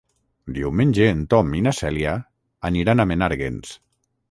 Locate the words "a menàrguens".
3.03-3.79